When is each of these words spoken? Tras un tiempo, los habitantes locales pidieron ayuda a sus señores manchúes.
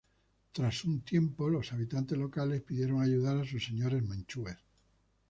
Tras 0.51 0.83
un 0.85 1.01
tiempo, 1.01 1.47
los 1.47 1.73
habitantes 1.73 2.17
locales 2.17 2.63
pidieron 2.63 3.03
ayuda 3.03 3.39
a 3.39 3.45
sus 3.45 3.63
señores 3.63 4.01
manchúes. 4.01 4.57